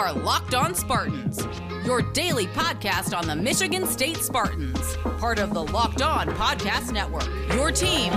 [0.00, 1.46] are Locked On Spartans,
[1.84, 7.28] your daily podcast on the Michigan State Spartans, part of the Locked On Podcast Network.
[7.52, 8.10] Your team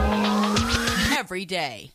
[1.11, 1.91] every day.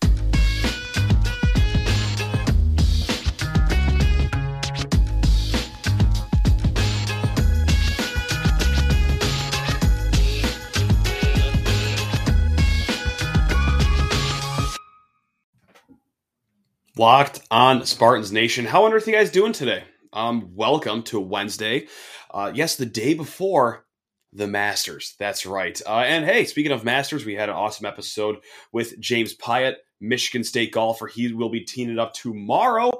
[16.98, 18.64] Locked on Spartans Nation.
[18.64, 19.84] How on earth are you guys doing today?
[20.12, 21.86] Um, welcome to Wednesday.
[22.28, 23.86] Uh, yes, the day before
[24.32, 25.14] the Masters.
[25.16, 25.80] That's right.
[25.86, 28.38] Uh, and hey, speaking of Masters, we had an awesome episode
[28.72, 31.06] with James Piot, Michigan State golfer.
[31.06, 32.90] He will be teaming it up tomorrow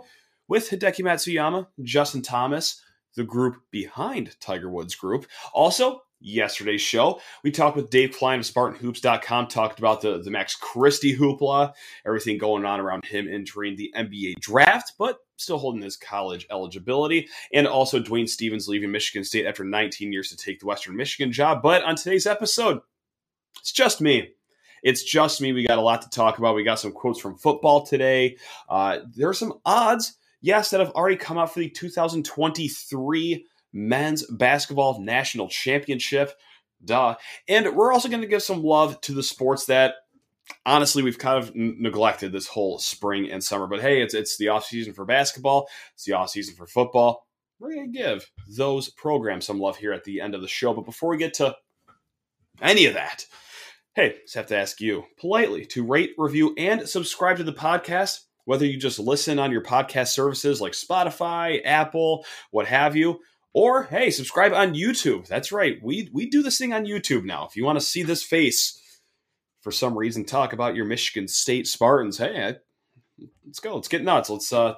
[0.47, 2.81] with Hideki Matsuyama, Justin Thomas,
[3.17, 5.27] the group behind Tiger Woods Group.
[5.53, 7.21] Also, yesterday's show.
[7.43, 11.73] We talked with Dave Klein of SpartanHoops.com, talked about the, the Max Christie hoopla,
[12.07, 17.29] everything going on around him entering the NBA draft, but still holding his college eligibility.
[17.53, 21.33] And also Dwayne Stevens leaving Michigan State after 19 years to take the Western Michigan
[21.33, 21.63] job.
[21.63, 22.81] But on today's episode,
[23.61, 24.31] it's just me.
[24.83, 25.53] It's just me.
[25.53, 26.55] We got a lot to talk about.
[26.55, 28.37] We got some quotes from football today.
[28.69, 34.25] Uh, there are some odds, yes, that have already come out for the 2023 men's
[34.27, 36.33] basketball national championship.
[36.85, 37.17] Duh.
[37.49, 39.95] And we're also going to give some love to the sports that
[40.65, 43.67] honestly we've kind of neglected this whole spring and summer.
[43.67, 45.69] But hey, it's it's the off season for basketball.
[45.95, 47.27] It's the off season for football.
[47.59, 50.73] We're going to give those programs some love here at the end of the show.
[50.73, 51.57] But before we get to
[52.63, 53.27] any of that,
[53.95, 58.21] hey, just have to ask you politely to rate, review, and subscribe to the podcast.
[58.45, 63.21] Whether you just listen on your podcast services like Spotify, Apple, what have you,
[63.53, 65.27] or hey, subscribe on YouTube.
[65.27, 65.79] That's right.
[65.83, 67.47] We we do this thing on YouTube now.
[67.47, 68.81] If you want to see this face
[69.63, 72.57] for some reason talk about your Michigan State Spartans, hey,
[73.47, 73.75] let's go.
[73.75, 74.31] Let's get nuts.
[74.31, 74.75] Let's uh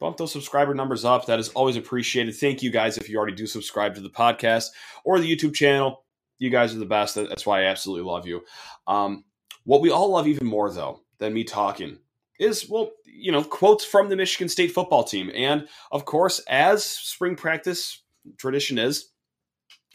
[0.00, 1.26] bump those subscriber numbers up.
[1.26, 2.36] That is always appreciated.
[2.36, 4.66] Thank you guys if you already do subscribe to the podcast
[5.04, 6.04] or the YouTube channel.
[6.38, 7.16] You guys are the best.
[7.16, 8.42] That's why I absolutely love you.
[8.86, 9.24] Um,
[9.64, 11.98] what we all love even more though than me talking
[12.38, 15.30] is well, you know, quotes from the Michigan State football team.
[15.34, 18.02] And of course, as spring practice
[18.36, 19.10] tradition is,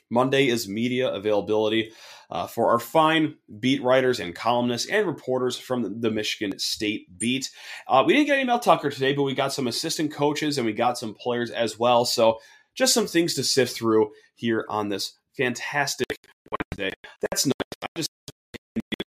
[0.09, 1.92] Monday is media availability
[2.30, 7.50] uh, for our fine beat writers and columnists and reporters from the Michigan State beat.
[7.88, 10.68] Uh, we didn't get any Mel Tucker today, but we got some assistant coaches and
[10.68, 12.06] we got some players as well.
[12.06, 12.40] So
[12.75, 16.16] just some things to sift through here on this fantastic
[16.52, 16.94] Wednesday.
[17.22, 17.54] That's nice.
[17.81, 18.10] I just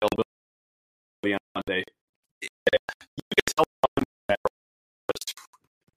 [0.01, 1.83] availability on Monday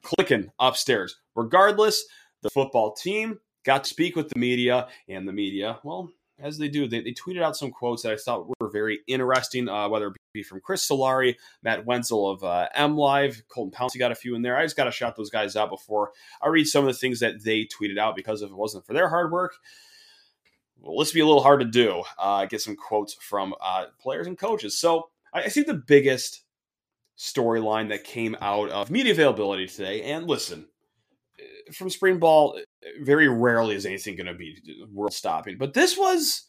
[0.06, 1.16] clicking upstairs.
[1.34, 2.04] Regardless,
[2.42, 6.68] the football team got to speak with the media, and the media, well, as they
[6.68, 10.08] do, they, they tweeted out some quotes that I thought were very interesting, uh, whether
[10.08, 14.16] it be from Chris Solari, Matt Wenzel of uh, M Live, Colton Pouncy got a
[14.16, 14.56] few in there.
[14.56, 16.12] I just got to shout those guys out before
[16.42, 18.92] I read some of the things that they tweeted out because if it wasn't for
[18.92, 19.54] their hard work,
[20.78, 22.02] well, this would be a little hard to do.
[22.18, 24.78] Uh, get some quotes from uh, players and coaches.
[24.78, 26.42] So I, I think the biggest
[27.18, 30.02] storyline that came out of media availability today.
[30.02, 30.66] And listen,
[31.72, 32.58] from spring ball,
[33.02, 34.56] very rarely is anything going to be
[34.92, 35.58] world stopping.
[35.58, 36.44] But this was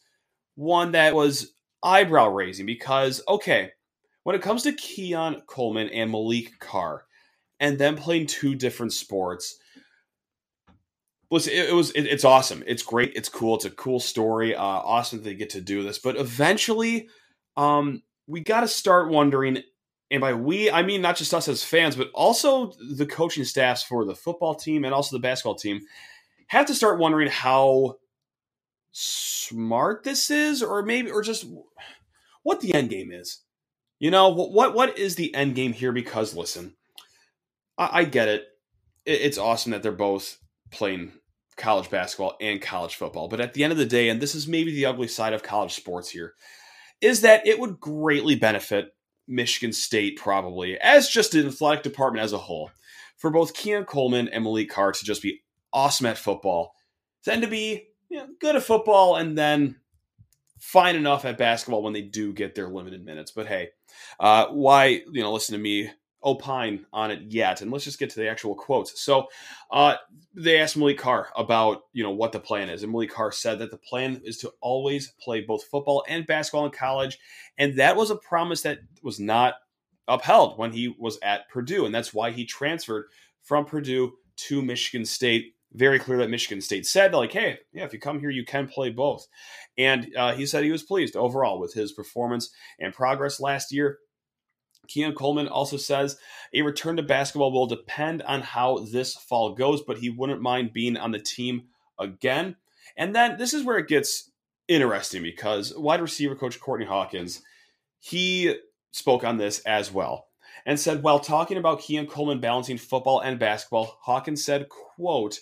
[0.56, 3.72] one that was eyebrow raising because, okay,
[4.24, 7.06] when it comes to Keon Coleman and Maliq Carr
[7.60, 9.58] and them playing two different sports,
[11.32, 12.64] listen, it, it was it, it's awesome.
[12.68, 13.14] It's great.
[13.16, 13.56] It's cool.
[13.56, 14.54] It's a cool story.
[14.54, 16.00] Uh, awesome that they get to do this.
[16.00, 17.08] But eventually,
[17.56, 19.64] um, we got to start wondering
[20.10, 23.84] and by we, I mean not just us as fans, but also the coaching staffs
[23.84, 25.82] for the football team and also the basketball team,
[26.48, 27.98] have to start wondering how
[28.92, 31.46] smart this is, or maybe, or just
[32.44, 33.42] what the end game is.
[34.00, 35.92] You know, what what is the end game here?
[35.92, 36.76] Because listen,
[37.78, 38.46] I, I get it.
[39.06, 39.22] it.
[39.22, 40.38] It's awesome that they're both
[40.72, 41.14] playing
[41.58, 44.48] college basketball and college football, but at the end of the day, and this is
[44.48, 46.36] maybe the ugly side of college sports here,
[47.02, 48.94] is that it would greatly benefit
[49.28, 52.72] Michigan State probably as just an athletic department as a whole
[53.18, 55.42] for both Keon Coleman and Maliq Carr to just be
[55.74, 56.76] awesome at football,
[57.26, 59.76] then to be you know, good at football, and then
[60.60, 63.32] fine enough at basketball when they do get their limited minutes.
[63.32, 63.70] But hey,
[64.20, 65.90] uh, why you know listen to me
[66.24, 67.62] opine on it yet.
[67.62, 69.00] And let's just get to the actual quotes.
[69.02, 69.28] So
[69.72, 69.96] uh,
[70.34, 72.84] they asked Maliq Carr about, you know, what the plan is.
[72.84, 76.66] And Maliq Carr said that the plan is to always play both football and basketball
[76.66, 77.20] in college.
[77.58, 79.56] And that was a promise that was not
[80.08, 81.86] upheld when he was at Purdue.
[81.86, 83.06] And that's why he transferred
[83.44, 85.54] from Purdue to Michigan State.
[85.74, 88.68] Very clear that Michigan State said, like, hey, yeah, if you come here, you can
[88.68, 89.28] play both.
[89.78, 92.50] And uh, he said he was pleased overall with his performance
[92.80, 94.00] and progress last year
[94.88, 96.18] Keon Coleman also says
[96.54, 100.74] a return to basketball will depend on how this fall goes, but he wouldn't mind
[100.74, 101.64] being on the team
[102.00, 102.56] again.
[102.96, 104.32] And then this is where it gets
[104.68, 107.42] interesting because wide receiver coach Courtney Hawkins,
[108.00, 108.56] he
[108.92, 110.28] spoke on this as well
[110.68, 115.40] and said while talking about Keon Coleman balancing football and basketball, Hawkins said, quote,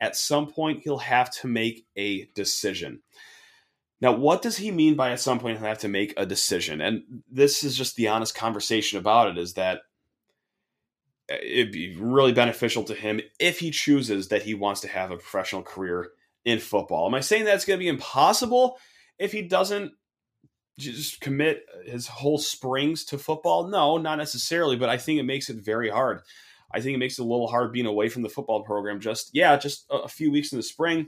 [0.00, 3.00] at some point he'll have to make a decision.
[4.00, 6.80] Now, what does he mean by at some point he'll have to make a decision?
[6.80, 9.82] And this is just the honest conversation about it is that
[11.30, 15.10] uh, it'd be really beneficial to him if he chooses that he wants to have
[15.10, 16.10] a professional career
[16.44, 17.06] in football.
[17.06, 18.78] Am I saying that's going to be impossible
[19.18, 19.92] if he doesn't
[20.78, 23.68] just commit his whole springs to football?
[23.68, 26.20] No, not necessarily, but I think it makes it very hard.
[26.70, 29.00] I think it makes it a little hard being away from the football program.
[29.00, 31.06] Just, yeah, just a few weeks in the spring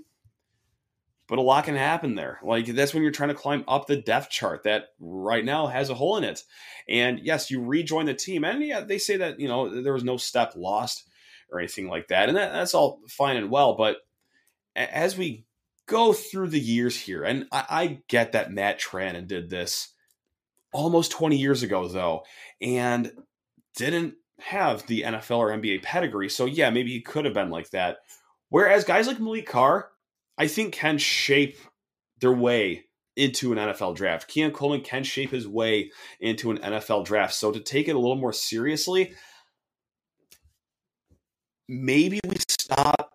[1.29, 2.41] but a lot can happen there.
[2.43, 5.91] Like that's when you're trying to climb up the depth chart that right now has
[5.91, 6.43] a hole in it.
[6.89, 10.05] And yes, you rejoin the team, and yeah, they say that you know there was
[10.05, 11.05] no step lost
[11.51, 13.77] or anything like that, and that, that's all fine and well.
[13.77, 13.99] But
[14.75, 15.45] as we
[15.87, 19.93] go through the years here, and I, I get that Matt Trannon did this
[20.73, 22.25] almost 20 years ago, though,
[22.61, 23.13] and
[23.77, 26.29] didn't have the NFL or NBA pedigree.
[26.29, 27.99] So yeah, maybe he could have been like that.
[28.51, 29.91] Whereas guys like Maliq Carr,
[30.39, 31.59] I think can shape
[32.21, 32.85] their way
[33.17, 34.29] into an NFL draft.
[34.29, 35.91] Keon Coleman can shape his way
[36.21, 37.35] into an NFL draft.
[37.35, 39.15] So to take it a little more seriously,
[41.69, 43.13] maybe we stop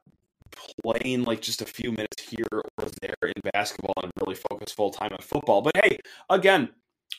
[0.84, 4.92] playing like just a few minutes here or there in basketball and really focus full
[4.92, 5.62] time on football.
[5.62, 6.00] But hey,
[6.30, 6.70] again,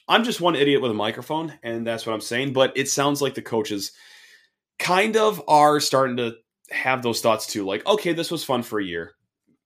[0.06, 2.52] I'm just one idiot with a microphone, and that's what I'm saying.
[2.52, 3.92] But it sounds like the coaches
[4.78, 6.34] kind of are starting to
[6.70, 7.64] have those thoughts too.
[7.64, 9.14] Like, okay, this was fun for a year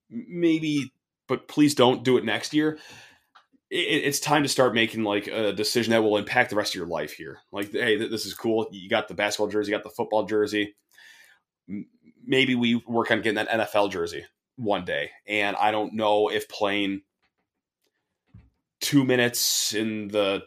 [0.09, 0.91] maybe,
[1.27, 2.77] but please don't do it next year.
[3.69, 6.75] It, it's time to start making like a decision that will impact the rest of
[6.75, 7.39] your life here.
[7.51, 8.67] Like, hey, this is cool.
[8.71, 10.75] You got the basketball jersey, you got the football jersey.
[12.25, 14.25] Maybe we work on getting that NFL jersey
[14.55, 15.11] one day.
[15.27, 17.01] And I don't know if playing
[18.79, 20.43] two minutes in the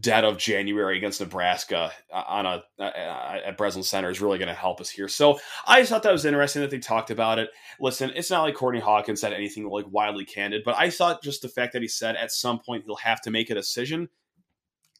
[0.00, 4.38] dead of January against Nebraska uh, on a uh, uh, at Breslin Center is really
[4.38, 5.08] going to help us here.
[5.08, 7.50] So I just thought that was interesting that they talked about it.
[7.80, 11.42] Listen, it's not like Courtney Hawkins said anything like wildly candid, but I thought just
[11.42, 14.08] the fact that he said at some point he'll have to make a decision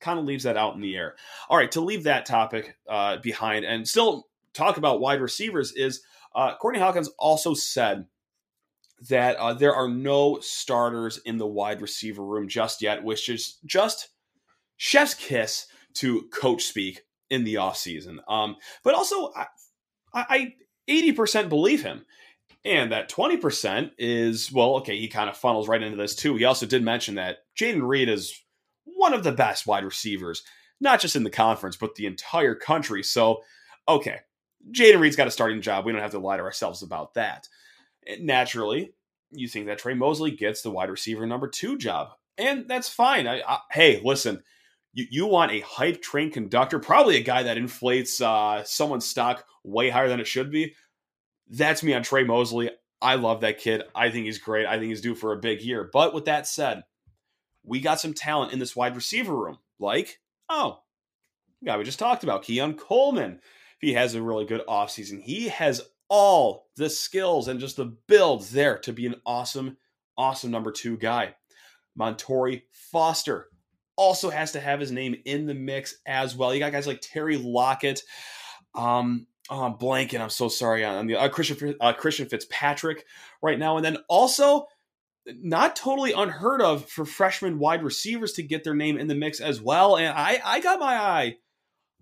[0.00, 1.16] kind of leaves that out in the air.
[1.48, 6.02] All right, to leave that topic uh, behind and still talk about wide receivers is
[6.34, 8.06] uh, Courtney Hawkins also said
[9.08, 13.58] that uh, there are no starters in the wide receiver room just yet, which is
[13.64, 14.10] just
[14.76, 18.18] chef's kiss to coach speak in the offseason.
[18.28, 19.46] Um, but also, I,
[20.14, 20.54] I
[20.88, 22.04] 80% believe him.
[22.64, 26.34] And that 20% is, well, okay, he kind of funnels right into this too.
[26.34, 28.42] He also did mention that Jayden Reed is
[28.84, 30.42] one of the best wide receivers,
[30.80, 33.04] not just in the conference, but the entire country.
[33.04, 33.42] So,
[33.88, 34.18] okay,
[34.72, 35.84] Jayden Reed's got a starting job.
[35.84, 37.48] We don't have to lie to ourselves about that.
[38.20, 38.92] Naturally,
[39.30, 42.10] you think that Tre Mosley gets the wide receiver number two job.
[42.38, 43.28] And that's fine.
[43.28, 44.42] I, I, hey, listen,
[44.96, 49.44] you, you want a hype train conductor, probably a guy that inflates uh, someone's stock
[49.62, 50.74] way higher than it should be.
[51.48, 52.70] That's me on Tre Mosley.
[53.00, 53.82] I love that kid.
[53.94, 54.66] I think he's great.
[54.66, 55.88] I think he's due for a big year.
[55.92, 56.82] But with that said,
[57.62, 59.58] we got some talent in this wide receiver room.
[59.78, 60.80] Like, oh,
[61.62, 63.32] guy we just talked about, Keon Coleman.
[63.34, 65.20] If He has a really good offseason.
[65.20, 69.76] He has all the skills and just the builds there to be an awesome,
[70.16, 71.34] awesome number two guy.
[71.98, 73.48] Montorie Foster,
[73.96, 76.52] also has to have his name in the mix as well.
[76.52, 78.02] You got guys like Terry Lockett,
[78.74, 80.20] um, oh, I'm blanking.
[80.20, 83.04] I'm so sorry on the uh, Christian uh, Christian Fitzpatrick
[83.42, 84.66] right now, and then also
[85.26, 89.40] not totally unheard of for freshman wide receivers to get their name in the mix
[89.40, 89.96] as well.
[89.96, 91.36] And I I got my eye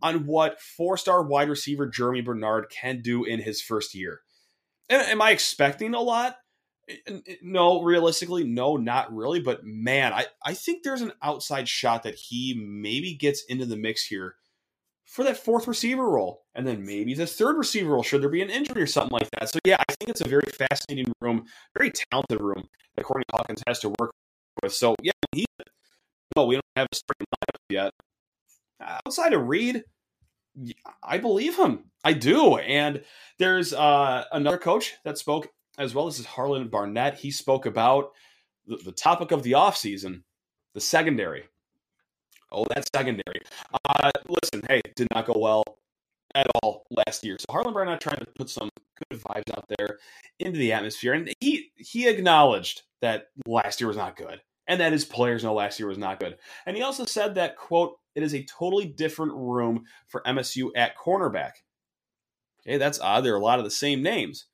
[0.03, 4.21] on what four star wide receiver Germie Bernard can do in his first year.
[4.91, 6.37] Am I expecting a lot?
[7.43, 9.41] No, realistically, no, not really.
[9.41, 13.77] But man, I, I think there's an outside shot that he maybe gets into the
[13.77, 14.37] mix here
[15.05, 16.45] for that fourth receiver role.
[16.55, 19.31] And then maybe the third receiver role, should there be an injury or something like
[19.33, 19.49] that.
[19.51, 21.45] So yeah, I think it's a very fascinating room,
[21.77, 24.13] very talented room that Courtney Hawkins has to work
[24.63, 24.73] with.
[24.73, 25.47] So yeah, he
[26.37, 27.93] no, we don't have a starting lineup yet.
[29.07, 29.85] Outside of Reed,
[31.03, 31.85] I believe him.
[32.03, 32.57] I do.
[32.57, 33.05] And
[33.39, 37.19] there's uh, another coach that spoke as well as Harlan Barnett.
[37.19, 38.13] He spoke about
[38.67, 40.23] the, the topic of the offseason,
[40.75, 41.45] the secondary.
[42.53, 43.41] Oh, that secondary.
[43.85, 45.65] Uh, listen, hey, did not go well
[46.35, 47.37] at all last year.
[47.39, 48.69] So Harlan Barnett trying to put some
[49.11, 49.99] good vibes out there
[50.39, 54.93] into the atmosphere, and he he acknowledged that last year was not good, and that
[54.93, 56.37] his players know last year was not good.
[56.67, 60.97] And he also said that quote it is a totally different room for MSU at
[60.97, 61.53] cornerback.
[62.67, 63.25] Okay, that's odd.
[63.25, 64.47] There are a lot of the same names.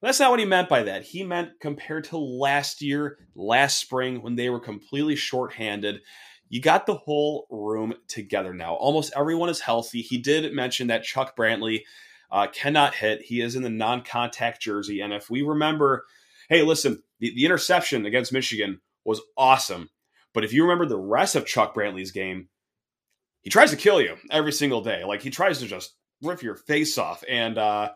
[0.00, 1.02] That's not what he meant by that.
[1.02, 6.00] He meant compared to last year, last spring, when they were completely shorthanded.
[6.48, 8.74] You got the whole room together now.
[8.74, 10.00] Almost everyone is healthy.
[10.00, 11.82] He did mention that Chuck Brantley
[12.30, 13.22] uh, cannot hit.
[13.22, 15.00] He is in the non contact jersey.
[15.00, 16.04] And if we remember,
[16.48, 19.90] hey, listen, the, the interception against Michigan was awesome.
[20.32, 22.48] But if you remember the rest of Chuck Brantley's game,
[23.42, 25.04] he tries to kill you every single day.
[25.04, 27.24] Like he tries to just rip your face off.
[27.28, 27.90] And uh,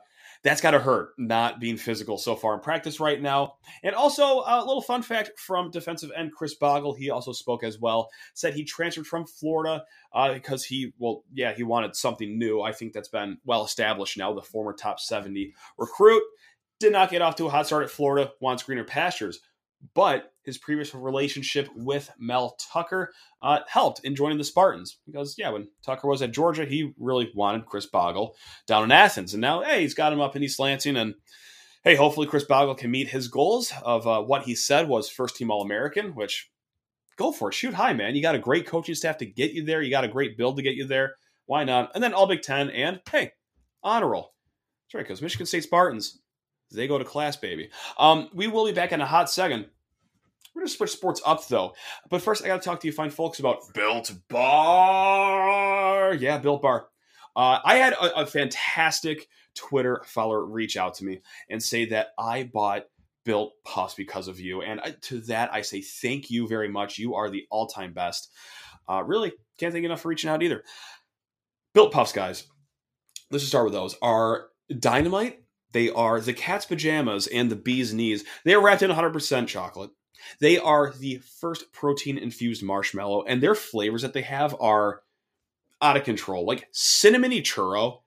[0.45, 3.55] that's got to hurt not being physical so far in practice right now.
[3.83, 7.79] And also, a little fun fact from defensive end Khris Bogle, he also spoke as
[7.79, 12.61] well, said he transferred from Florida uh, because he, well, yeah, he wanted something new.
[12.61, 14.33] I think that's been well established now.
[14.33, 16.23] The former top 70 recruit
[16.81, 19.41] did not get off to a hot start at Florida, wants greener pastures
[19.95, 25.51] but his previous relationship with Mel Tucker uh, helped in joining the Spartans because, yeah,
[25.51, 28.35] when Tucker was at Georgia, he really wanted Khris Bogle
[28.67, 29.35] down in Athens.
[29.35, 30.97] And now, hey, he's got him up in East Lansing.
[30.97, 31.15] And
[31.85, 35.37] hey, hopefully Khris Bogle can meet his goals of uh, what he said was first
[35.37, 36.51] team All American, which
[37.17, 37.55] go for it.
[37.55, 38.15] Shoot high, man.
[38.15, 39.83] You got a great coaching staff to get you there.
[39.83, 41.15] You got a great build to get you there.
[41.47, 41.93] Why not?
[41.95, 43.33] And then All Big Ten and, hey,
[43.83, 44.33] honor roll.
[44.87, 46.19] That's right, because Michigan State Spartans
[46.75, 47.71] they go to class, baby.
[47.99, 49.67] Um, we will be back in a hot second.
[50.55, 51.75] We're going to switch sports up, though.
[52.11, 56.15] But first, I got to talk to you fine folks about Built Bar.
[56.15, 56.89] Yeah, Built Bar.
[57.35, 62.09] Uh, I had a, a fantastic Twitter follower reach out to me and say that
[62.19, 62.85] I bought
[63.25, 64.61] Built Puffs because of you.
[64.63, 66.99] And I, to that, I say thank you very much.
[66.99, 68.31] You are the all time best.
[68.89, 70.63] Uh, really, can't thank enough for reaching out either.
[71.73, 72.47] Built Puffs, guys.
[73.31, 73.97] Let's just start with those.
[74.03, 75.43] Are dynamite
[75.73, 78.25] they are the cat's pajamas and the bee's knees.
[78.45, 79.91] They are wrapped in 100% chocolate.
[80.41, 85.02] They are the first protein infused marshmallow, and their flavors that they have are
[85.81, 86.47] out of control.
[86.47, 88.00] Like cinnamony churro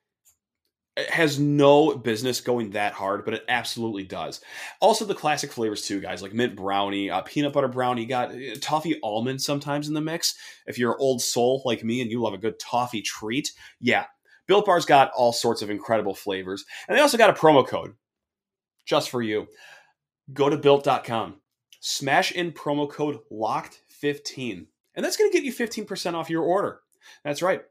[1.09, 4.39] has no business going that hard, but it absolutely does.
[4.79, 8.55] Also, the classic flavors too, guys, like mint brownie, uh, peanut butter brownie, got uh,
[8.61, 10.35] toffee almond sometimes in the mix.
[10.65, 14.05] If you're an old soul like me and you love a good toffee treat, yeah,
[14.47, 16.63] Built Bar's got all sorts of incredible flavors.
[16.87, 17.93] And they also got a promo code
[18.85, 19.47] just for you.
[20.31, 21.41] Go to built.com,
[21.85, 24.65] smash in promo code LOCKED15,
[24.95, 26.79] and that's going to get you 15% off your order.
[27.23, 27.61] That's right.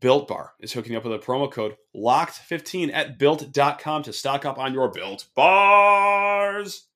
[0.00, 4.44] Built Bar is hooking you up with a promo code LOCKED15 at built.com to stock
[4.44, 6.88] up on your Built Bars.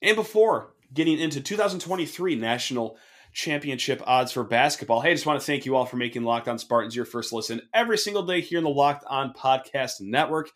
[0.00, 2.96] And before getting into 2023 National
[3.32, 5.02] championship odds for basketball.
[5.02, 7.34] Hey, I just want to thank you all for making Locked On Spartans your first
[7.34, 10.50] listen every single day here in the Locked On Podcast Network.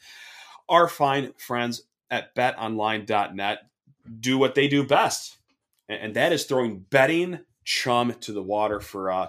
[0.67, 3.59] Our fine friends at betonline.net
[4.19, 5.39] do what they do best,
[5.89, 9.29] and that is throwing betting chum to the water for, uh,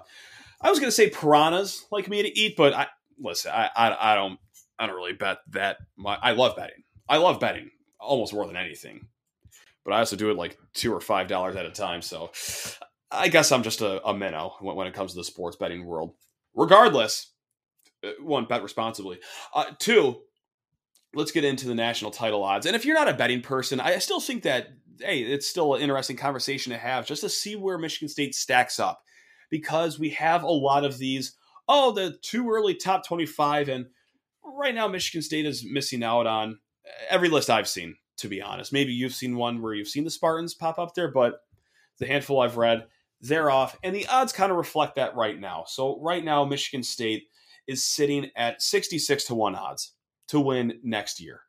[0.62, 2.88] I was going to say piranhas like me to eat, but I,
[3.20, 4.40] listen, I, I, I don't,
[4.80, 5.78] I don't really bet that.
[5.98, 6.20] Much.
[6.24, 6.84] I love betting.
[7.08, 7.70] I love betting
[8.00, 9.08] almost more than anything
[9.84, 12.02] but I also do it like two or five dollars at a time.
[12.02, 12.32] So
[13.12, 15.86] I guess I'm just a, a minnow when, when, it comes to the sports betting
[15.86, 16.14] world.
[16.54, 17.32] Regardless,
[18.04, 19.20] uh, one, bet responsibly.
[19.54, 20.22] Uh, two,
[21.14, 22.66] let's get into the national title odds.
[22.66, 25.82] And if you're not a betting person, I still think that, hey, it's still an
[25.82, 29.04] interesting conversation to have just to see where Michigan State stacks up
[29.50, 31.36] because we have a lot of these,
[31.68, 33.70] oh, the too early top 25.
[33.70, 33.88] And
[34.44, 36.60] right now, Michigan State is missing out on
[37.10, 38.72] every list I've seen, to be honest.
[38.72, 41.42] Maybe you've seen one where you've seen the Spartans pop up there, but
[42.00, 42.88] the handful I've read,
[43.20, 45.66] they're off, and the odds kind of reflect that right now.
[45.68, 47.28] So right now, Michigan State
[47.68, 49.92] is sitting at 66 to 1 odds
[50.32, 51.42] to win next year,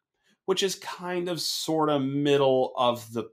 [0.44, 3.24] which is kind of sort of middle of the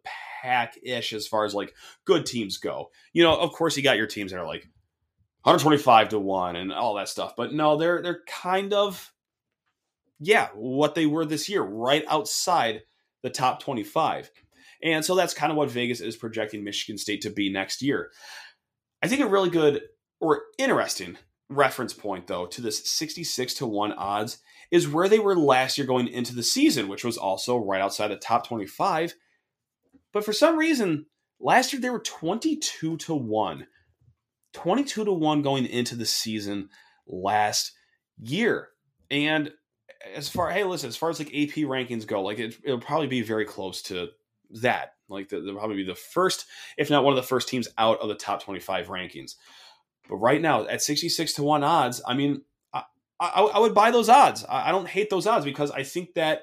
[0.42, 1.74] pack ish as far as like
[2.06, 2.90] good teams go.
[3.14, 4.64] You know, of course, you got your teams that are like
[5.44, 9.12] 125 to 1 and all that stuff, but no, they're they're kind of
[10.20, 12.82] yeah, what they were this year, right outside
[13.24, 14.30] the top 25.
[14.84, 18.12] And so that's kind of what Vegas is projecting Michigan State to be next year.
[19.02, 19.82] I think a really good
[20.20, 21.18] or interesting
[21.50, 24.40] reference point, though, to this 66 to 1 odds
[24.72, 28.10] is where they were last year going into the season, which was also right outside
[28.10, 29.16] the top 25.
[30.14, 31.08] But for some reason,
[31.40, 33.68] last year they were 22 to 1.
[34.54, 36.70] 22 to 1 going into the season
[37.08, 37.72] last
[38.18, 38.70] year.
[39.10, 39.52] And
[40.16, 43.08] as far hey listen as far as like ap rankings go like it, will probably
[43.08, 44.10] be very close to
[44.62, 44.94] that.
[45.10, 46.46] Like they'll probably be the first,
[46.78, 49.36] if not one of the first teams out of the top 25 rankings.
[50.10, 52.42] But right now, at 66 to 1 odds, I mean,
[52.74, 52.84] I,
[53.20, 54.44] I, I would buy those odds.
[54.44, 56.42] I, I, don't hate those odds because I think that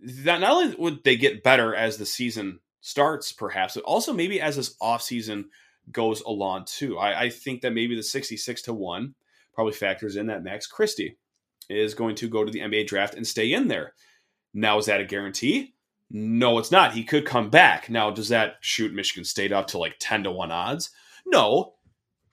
[0.00, 4.40] that not only would they get better as the season starts, perhaps, but also maybe
[4.40, 5.44] as this offseason
[5.90, 6.98] goes along too.
[6.98, 9.14] I, I think that maybe the 66 to 1
[9.52, 11.16] probably factors in that Max Christie
[11.68, 13.94] is going to go to the NBA draft and stay in there.
[14.52, 15.74] Now, is that a guarantee?
[16.10, 16.92] No, it's not.
[16.92, 17.90] He could come back.
[17.90, 20.90] Now, does that shoot Michigan State up to like 10 to 1 odds?
[21.26, 21.73] No,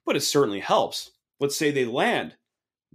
[0.06, 1.12] but it certainly helps.
[1.40, 2.36] Let's say they land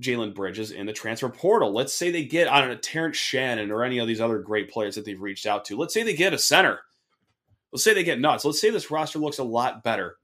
[0.00, 1.72] Jalen Bridges in the transfer portal.
[1.72, 4.70] Let's say they get, I don't know, Terrence Shannon or any of these other great
[4.70, 5.76] players that they've reached out to.
[5.76, 6.80] Let's say they get a center.
[7.72, 8.44] Let's say they get nuts.
[8.44, 10.16] Let's say this roster looks a lot better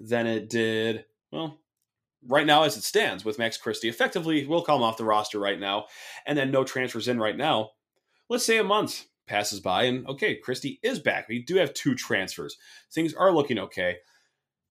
[0.00, 1.58] than it did, well,
[2.26, 3.88] right now as it stands with Max Christie.
[3.88, 5.86] Effectively, we'll call him off the roster right now,
[6.26, 7.70] and then no transfers in right now.
[8.28, 11.28] Let's say a month passes by, and okay, Christie is back.
[11.28, 12.56] We do have two transfers.
[12.92, 13.98] Things are looking okay.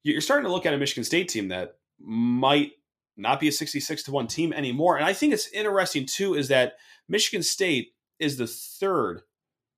[0.03, 2.71] You're starting to look at a Michigan State team that might
[3.17, 4.97] not be a 66 to 1 team anymore.
[4.97, 6.73] And I think it's interesting too is that
[7.07, 7.89] Michigan State
[8.19, 9.21] is the third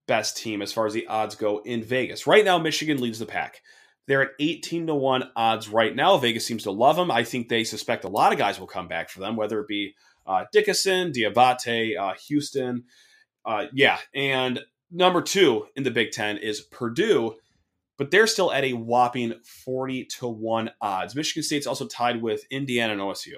[0.07, 2.27] best team as far as the odds go in Vegas.
[2.27, 3.61] Right now, Michigan leads the pack.
[4.07, 6.17] They're at 18 to 1 odds right now.
[6.17, 7.09] Vegas seems to love them.
[7.09, 9.67] I think they suspect a lot of guys will come back for them, whether it
[9.67, 12.83] be uh, Dickinson, Diabate, uh, Houston.
[13.45, 13.97] Uh, yeah.
[14.13, 14.61] And
[14.91, 17.35] number two in the Big Ten is Purdue,
[17.97, 21.15] but they're still at a whopping 40 to 1 odds.
[21.15, 23.35] Michigan State's also tied with Indiana and OSU.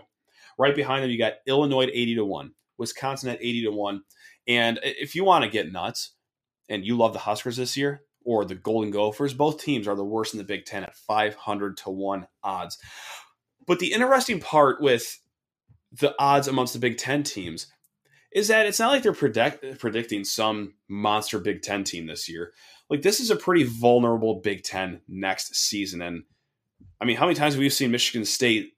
[0.58, 4.02] Right behind them, you got Illinois at 80 to 1, Wisconsin at 80 to 1.
[4.48, 6.12] And if you want to get nuts
[6.70, 9.34] and you love the Huskers this year, or the Golden Gophers.
[9.34, 12.78] Both teams are the worst in the Big Ten at 500 to 1 odds.
[13.66, 15.20] But the interesting part with
[15.92, 17.68] the odds amongst the Big Ten teams
[18.36, 22.52] is that it's not like they're predict- predicting some monster Big Ten team this year.
[22.90, 26.02] Like, this is a pretty vulnerable Big Ten next season.
[26.02, 26.24] And
[27.00, 28.74] I mean, how many times have we seen Michigan State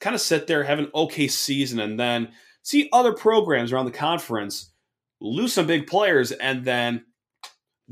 [0.00, 3.90] kind of sit there, have an okay season, and then see other programs around the
[3.92, 4.72] conference
[5.20, 7.04] lose some big players and then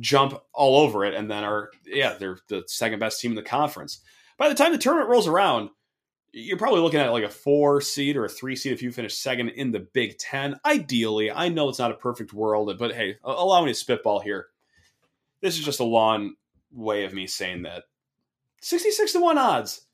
[0.01, 3.43] jump all over it and then are yeah they're the second best team in the
[3.43, 4.01] conference
[4.37, 5.71] by the time the tournament rolls around
[6.37, 9.15] you're probably looking at like a four seed or a three seed if you finish
[9.15, 13.17] second in the big ten ideally i know it's not a perfect world but hey
[13.23, 14.49] allow me to spitball here
[15.41, 16.35] this is just a long
[16.73, 17.85] way of me saying that
[18.61, 19.87] 66 to 1 odds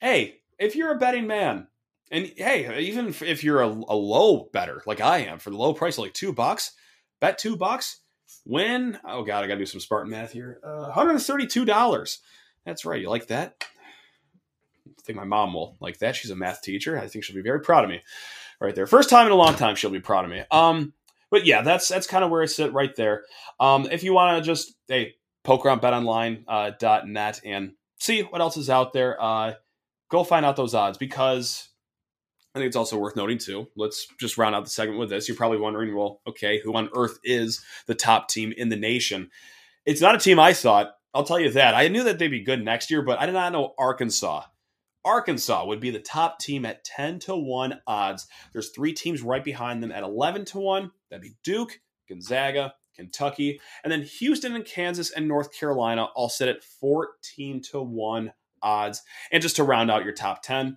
[0.00, 1.68] hey if you're a betting man
[2.10, 5.72] and hey even if you're a, a low better like i am for the low
[5.72, 6.72] price of like two bucks
[7.20, 8.00] bet two bucks
[8.44, 8.98] win.
[9.04, 10.58] oh God, I got to do some Spartan math here.
[10.64, 12.18] Uh, $132.
[12.64, 13.00] That's right.
[13.00, 13.64] You like that?
[14.98, 16.16] I think my mom will like that.
[16.16, 16.98] She's a math teacher.
[16.98, 18.02] I think she'll be very proud of me
[18.60, 18.86] right there.
[18.86, 20.42] First time in a long time she'll be proud of me.
[20.50, 20.92] Um,
[21.30, 23.24] but yeah, that's that's kind of where I sit right there.
[23.60, 28.56] Um, if you want to just hey poke around betonline.net uh, and see what else
[28.56, 29.54] is out there, uh,
[30.10, 31.68] go find out those odds because
[32.54, 33.68] I think it's also worth noting too.
[33.76, 35.28] Let's just round out the segment with this.
[35.28, 39.30] You're probably wondering, well, okay, who on earth is the top team in the nation?
[39.84, 40.94] It's not a team I thought.
[41.14, 41.74] I'll tell you that.
[41.74, 44.42] I knew that they'd be good next year, but I did not know Arkansas.
[45.04, 48.26] Arkansas would be the top team at 10 to 1 odds.
[48.52, 50.90] There's three teams right behind them at 11 to 1.
[51.10, 56.48] That'd be Duke, Gonzaga, Kentucky, and then Houston and Kansas and North Carolina all sit
[56.48, 58.32] at 14 to 1
[58.62, 59.02] odds.
[59.30, 60.76] And just to round out your top 10,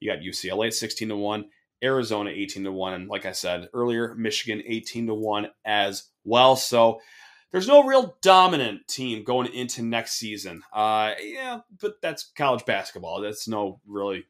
[0.00, 1.46] you got UCLA at 16 to 1,
[1.82, 6.56] Arizona 18 to 1, and like I said earlier, Michigan 18 to 1 as well.
[6.56, 7.00] So
[7.54, 10.64] there's no real dominant team going into next season.
[10.72, 13.20] Uh, yeah, but that's college basketball.
[13.20, 14.24] That's no really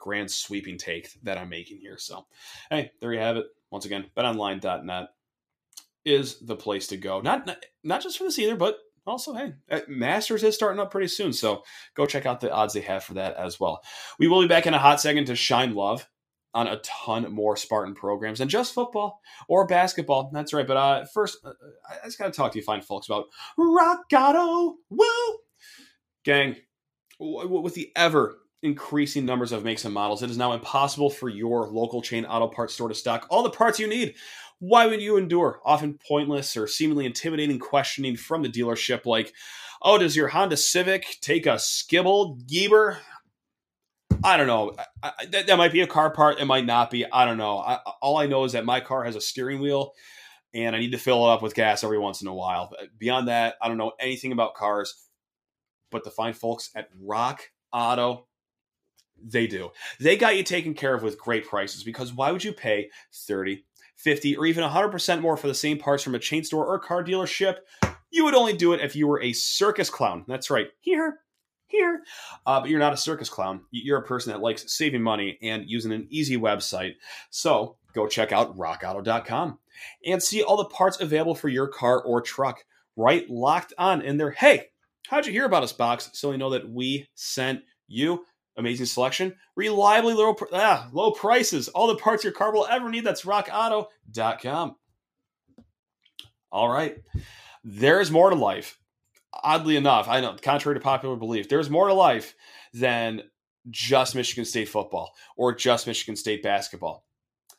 [0.00, 1.96] grand sweeping take that I'm making here.
[1.96, 2.26] So,
[2.68, 3.46] hey, there you have it.
[3.70, 5.10] Once again, betonline.net
[6.04, 7.20] is the place to go.
[7.20, 10.90] Not not, not just for this either, but also, hey, uh, Masters is starting up
[10.90, 11.62] pretty soon, so
[11.94, 13.80] go check out the odds they have for that as well.
[14.18, 16.08] We will be back in a hot second to shine love
[16.56, 20.30] on a ton more Spartan programs than just football or basketball.
[20.32, 20.66] That's right.
[20.66, 21.52] But uh, first, uh,
[21.88, 23.26] I just got to talk to you fine folks about
[23.58, 24.76] Rock Auto.
[24.88, 25.38] Woo!
[26.24, 26.56] Gang,
[27.20, 31.68] with the ever increasing numbers of makes and models, it is now impossible for your
[31.68, 34.14] local chain auto parts store to stock all the parts you need.
[34.58, 39.34] Why would you endure often pointless or seemingly intimidating questioning from the dealership like,
[39.82, 42.98] oh, does your Honda Civic take a skibble Geber?
[44.24, 44.74] I don't know.
[45.02, 46.40] I, I, that, that, might be a car part.
[46.40, 47.04] It might not be.
[47.10, 47.58] I don't know.
[47.58, 49.92] I, all I know is that my car has a steering wheel
[50.54, 52.72] and I need to fill it up with gas every once in a while.
[52.98, 54.94] Beyond that, I don't know anything about cars.
[55.90, 58.26] But the fine folks at Rock Auto,
[59.22, 59.70] they do.
[60.00, 63.64] They got you taken care of with great prices because why would you pay 30
[63.96, 67.02] 50 or even 100% more for the same parts from a chain store or car
[67.02, 67.58] dealership,
[68.10, 70.24] you would only do it if you were a circus clown.
[70.28, 70.68] That's right.
[70.80, 71.20] Here,
[71.66, 72.02] here.
[72.46, 73.62] Uh, but you're not a circus clown.
[73.70, 76.94] You're a person that likes saving money and using an easy website.
[77.30, 79.58] So go check out rockauto.com
[80.04, 82.64] and see all the parts available for your car or truck
[82.96, 84.30] right locked on in there.
[84.30, 84.68] Hey,
[85.08, 86.10] How'd you hear about us, Box?
[86.14, 88.24] So we know that we sent you.
[88.56, 93.04] Amazing selection, reliably low, ah, low prices, all the parts your car will ever need.
[93.04, 94.76] That's rockauto.com.
[96.50, 96.96] All right.
[97.62, 98.78] There's more to life.
[99.42, 102.34] Oddly enough, I know, contrary to popular belief, there's more to life
[102.72, 103.22] than
[103.70, 107.04] just Michigan State football or just Michigan State basketball.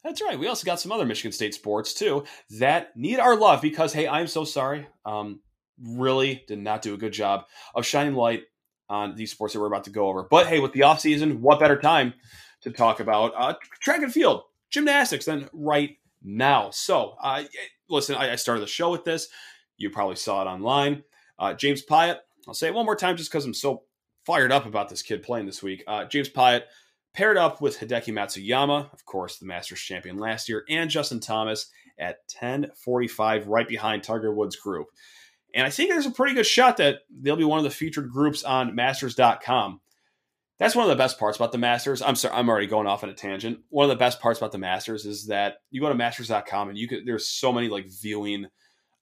[0.03, 0.39] That's right.
[0.39, 2.23] We also got some other Michigan State sports too
[2.59, 4.87] that need our love because, hey, I'm so sorry.
[5.05, 5.41] Um,
[5.83, 8.43] really did not do a good job of shining light
[8.89, 10.23] on these sports that we're about to go over.
[10.23, 12.13] But hey, with the off season, what better time
[12.61, 16.69] to talk about uh, track and field, gymnastics than right now?
[16.71, 17.43] So, uh,
[17.89, 19.27] listen, I, I, started the show with this.
[19.77, 21.03] You probably saw it online.
[21.39, 22.17] Uh, James Piot.
[22.47, 23.83] I'll say it one more time just because I'm so
[24.25, 25.83] fired up about this kid playing this week.
[25.87, 26.63] Uh, James Piot
[27.13, 31.69] paired up with Hideki Matsuyama, of course, the Masters champion last year, and Justin Thomas
[31.97, 34.87] at 10:45, right behind Tiger Woods' group.
[35.53, 38.11] And I think there's a pretty good shot that they'll be one of the featured
[38.11, 39.81] groups on Masters.com.
[40.59, 42.01] That's one of the best parts about the Masters.
[42.01, 43.59] I'm sorry, I'm already going off on a tangent.
[43.69, 46.77] One of the best parts about the Masters is that you go to Masters.com and
[46.77, 48.47] you could there's so many like viewing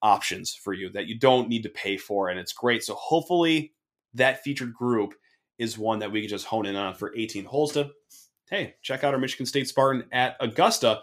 [0.05, 2.83] options for you that you don't need to pay for, and it's great.
[2.83, 3.73] So hopefully
[4.13, 5.15] that featured group
[5.57, 7.89] is one that we can just hone in on for 18 holes to
[8.49, 11.01] hey, check out our Michigan State Spartan at Augusta.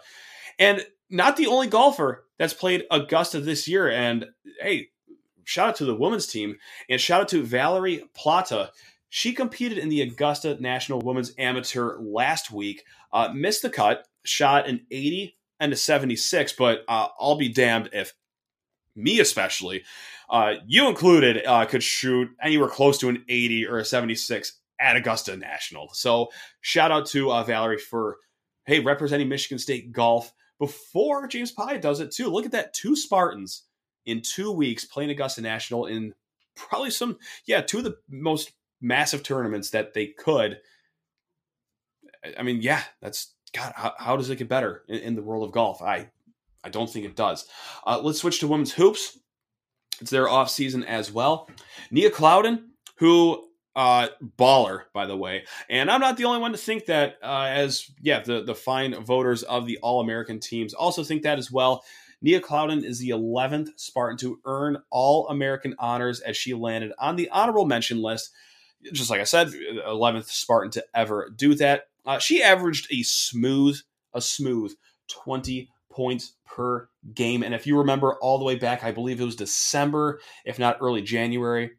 [0.57, 3.91] And not the only golfer that's played Augusta this year.
[3.91, 4.27] And
[4.61, 4.89] hey,
[5.43, 6.57] shout out to the women's team
[6.89, 8.71] and shout out to Valerie Plata.
[9.09, 14.67] She competed in the Augusta National Women's Amateur last week, uh, missed the cut, shot
[14.67, 18.13] an 80 and a 76, but uh, I'll be damned if
[18.95, 19.83] me especially,
[20.29, 24.95] uh, you included, uh, could shoot anywhere close to an 80 or a 76 at
[24.95, 25.89] Augusta National.
[25.93, 26.29] So
[26.61, 28.17] shout out to uh, Valerie for,
[28.65, 32.29] hey, representing Michigan State golf before James Piot does it too.
[32.29, 32.73] Look at that.
[32.73, 33.63] Two Spartans
[34.05, 36.13] in two weeks playing Augusta National in
[36.55, 38.51] probably some, yeah, two of the most
[38.81, 40.59] massive tournaments that they could.
[42.37, 43.73] I mean, yeah, that's God.
[43.75, 45.81] How, how does it get better in, in, the world of golf?
[45.81, 46.09] I,
[46.63, 47.45] I don't think it does.
[47.85, 49.17] Uh, let's switch to women's hoops.
[50.01, 51.49] It's their off season as well.
[51.91, 53.45] Nia Clouden, who
[53.75, 55.45] uh, baller, by the way.
[55.69, 59.03] And I'm not the only one to think that, uh, as yeah, the the fine
[59.03, 61.83] voters of the All American teams also think that as well.
[62.21, 67.17] Nia Clouden is the 11th Spartan to earn All American honors as she landed on
[67.17, 68.31] the honorable mention list.
[68.93, 71.83] Just like I said, 11th Spartan to ever do that.
[72.05, 73.79] Uh, she averaged a smooth,
[74.13, 74.73] a smooth
[75.09, 77.43] 20 points per game.
[77.43, 80.77] And if you remember all the way back, I believe it was December, if not
[80.81, 81.71] early January,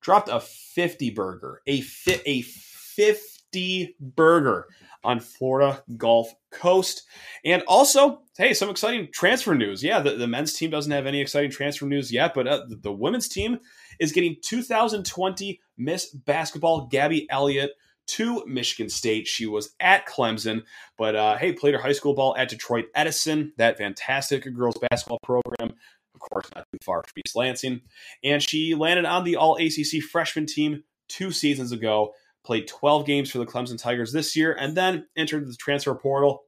[0.00, 4.66] dropped a 50 burger, a, fi- a 50 burger
[5.04, 7.04] on Florida Gulf Coast.
[7.44, 9.82] And also, hey, some exciting transfer news.
[9.82, 12.76] Yeah, the, the men's team doesn't have any exciting transfer news yet, but uh, the,
[12.76, 13.60] the women's team
[14.00, 17.72] is getting 2020 Miss Basketball Gabby Elliott
[18.08, 19.26] to Michigan State.
[19.26, 20.62] She was at Clemson,
[20.96, 25.20] but uh, hey, played her high school ball at Detroit Edison, that fantastic girls basketball
[25.22, 25.74] program
[26.22, 27.80] of course, not too far from East Lansing.
[28.24, 32.12] And she landed on the All ACC freshman team two seasons ago,
[32.44, 36.44] played 12 games for the Clemson Tigers this year, and then entered the transfer portal.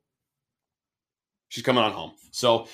[1.49, 2.13] She's coming on home.
[2.31, 2.69] So,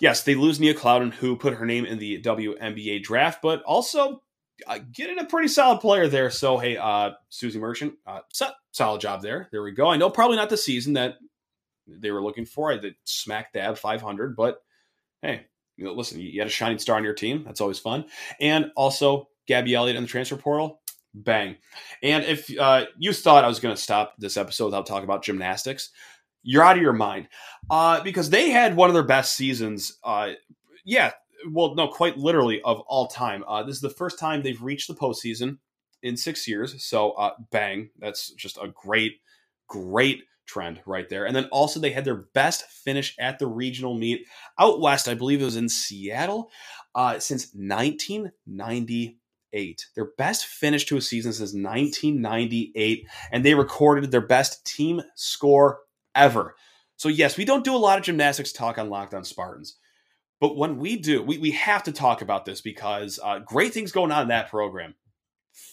[0.00, 4.22] yes, they lose Nia Clouden, who put her name in the WNBA draft, but also
[4.66, 6.30] uh, getting a pretty solid player there.
[6.30, 8.20] So, hey, uh, Suzy Merchant, uh,
[8.72, 9.48] solid job there.
[9.52, 9.88] There we go.
[9.88, 11.16] I know probably not the season that
[11.86, 12.72] they were looking for.
[12.72, 14.62] I did smack dab 500, but
[15.22, 17.44] hey, you know, listen, you had a shining star on your team.
[17.44, 18.06] That's always fun.
[18.40, 20.80] And also Gabby Elliott in the transfer portal.
[21.14, 21.56] Bang.
[22.02, 25.24] And if uh, you thought I was going to stop this episode without talking about
[25.24, 25.90] gymnastics,
[26.42, 27.28] you're out of your mind.
[27.70, 29.98] Uh, because they had one of their best seasons.
[30.04, 30.32] Uh,
[30.84, 31.12] yeah,
[31.50, 33.44] well, no, quite literally of all time.
[33.46, 35.58] Uh, this is the first time they've reached the postseason
[36.02, 36.84] in six years.
[36.84, 37.90] So, uh, bang.
[37.98, 39.20] That's just a great,
[39.68, 41.26] great trend right there.
[41.26, 44.26] And then also they had their best finish at the regional meet
[44.58, 45.08] out west.
[45.08, 46.50] I believe it was in Seattle
[46.94, 49.86] uh, since 1998.
[49.94, 55.80] Their best finish to a season since 1998, and they recorded their best team score
[56.14, 56.54] ever.
[56.96, 59.76] So yes, we don't do a lot of gymnastics talk on Locked On Spartans.
[60.40, 63.92] But when we do, we, we have to talk about this because uh, great things
[63.92, 64.94] going on in that program.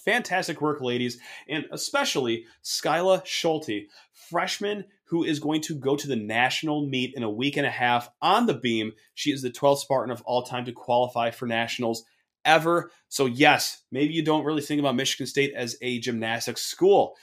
[0.06, 3.88] Fantastic work, ladies, and especially Skyla Schulte,
[4.30, 7.71] freshman who is going to go to the national meet in a week and a
[7.71, 8.93] half on the beam.
[9.13, 12.04] She is the 12th Spartan of all time to qualify for nationals
[12.45, 12.91] ever.
[13.10, 17.15] So, yes, maybe you don't really think about Michigan State as a gymnastics school,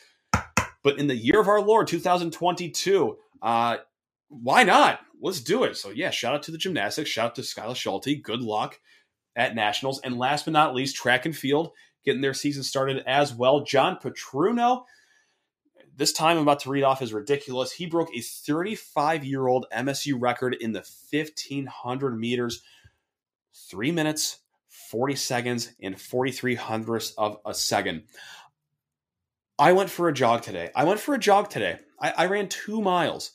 [0.84, 3.78] but in the year of our Lord, 2022, uh,
[4.28, 5.00] why not?
[5.20, 5.76] Let's do it.
[5.76, 7.10] So, yeah, shout out to the gymnastics.
[7.10, 8.22] Shout out to Skyla Schulte.
[8.22, 8.80] Good luck
[9.36, 10.00] at nationals.
[10.00, 11.72] And last but not least, track and field.
[12.04, 13.60] getting their season started as well.
[13.60, 14.84] John Petruno,
[15.96, 17.72] this time I'm about to read off is ridiculous.
[17.72, 22.62] He broke a 35 year old MSU record in the 1500 meters,
[23.52, 28.04] three minutes, 40 seconds, and 43 hundredths of a second.
[29.58, 30.70] I went for a jog today.
[30.74, 31.78] I went for a jog today.
[32.00, 33.32] I, I ran two miles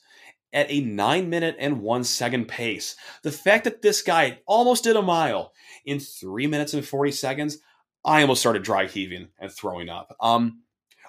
[0.52, 2.96] at a nine minute and one second pace.
[3.22, 5.52] The fact that this guy almost did a mile
[5.84, 7.58] in three minutes and 40 seconds,
[8.04, 10.16] I almost started dry heaving and throwing up.
[10.20, 10.62] Um,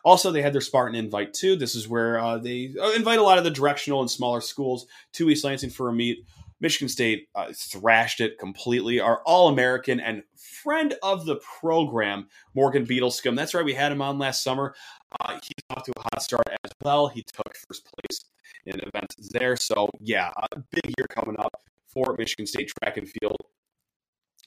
[0.03, 1.55] also, they had their Spartan invite too.
[1.55, 4.85] This is where uh, they uh, invite a lot of the directional and smaller schools
[5.13, 6.25] to East Lansing for a meet.
[6.59, 8.99] Michigan State uh, thrashed it completely.
[8.99, 13.35] Our All American and friend of the program, Morgan Beadlescomb.
[13.35, 14.75] That's right, we had him on last summer.
[15.19, 17.07] Uh, he's off to a hot start as well.
[17.07, 18.25] He took first place
[18.67, 19.55] in events there.
[19.55, 23.37] So, yeah, a big year coming up for Michigan State track and field.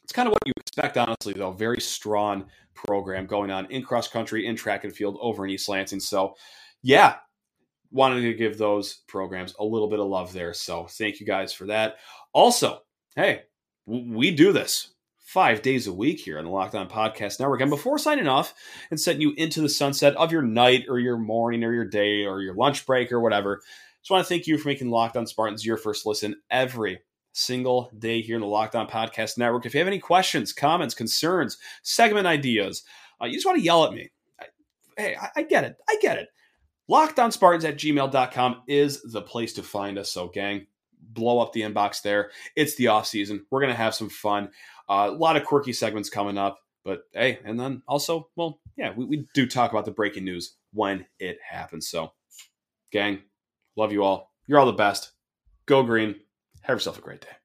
[0.02, 1.52] It's kind of what you expect, honestly, though.
[1.52, 5.68] Very strong program going on in cross country, in track and field over in East
[5.68, 6.00] Lansing.
[6.00, 6.34] So,
[6.82, 7.16] yeah,
[7.90, 10.54] wanted to give those programs a little bit of love there.
[10.54, 11.96] So, thank you guys for that.
[12.32, 12.82] Also,
[13.16, 13.42] hey,
[13.86, 14.94] we do this
[15.30, 17.60] five days a week here on the Locked On Podcast Network.
[17.60, 18.52] And before signing off
[18.90, 22.24] and setting you into the sunset of your night or your morning or your day
[22.24, 23.62] or your lunch break or whatever,
[24.02, 27.00] just want to thank you for making Locked On Spartans your first listen every
[27.32, 29.66] single day here in the Locked On Podcast Network.
[29.66, 32.82] If you have any questions, comments, concerns, segment ideas,
[33.20, 34.10] uh, you just want to yell at me.
[34.96, 35.76] Hey, I, I get it.
[35.88, 36.28] I get it.
[36.90, 40.10] LockedOnSpartans at gmail.com is the place to find us.
[40.10, 40.66] So, gang,
[41.00, 42.30] blow up the inbox there.
[42.56, 43.46] It's the off season.
[43.50, 44.50] We're going to have some fun.
[44.88, 46.58] Uh, a lot of quirky segments coming up.
[46.84, 50.56] But hey, and then also, well, yeah, we, we do talk about the breaking news
[50.72, 51.88] when it happens.
[51.88, 52.12] So,
[52.90, 53.20] gang,
[53.76, 54.32] love you all.
[54.46, 55.12] You're all the best.
[55.66, 56.16] Go green.
[56.62, 57.39] Have yourself a great day.